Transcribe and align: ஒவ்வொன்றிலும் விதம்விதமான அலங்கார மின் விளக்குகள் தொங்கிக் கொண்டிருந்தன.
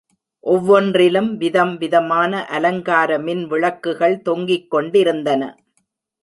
ஒவ்வொன்றிலும் 0.43 1.29
விதம்விதமான 1.39 2.45
அலங்கார 2.47 3.19
மின் 3.19 3.43
விளக்குகள் 3.45 4.21
தொங்கிக் 4.21 4.69
கொண்டிருந்தன. 4.69 5.41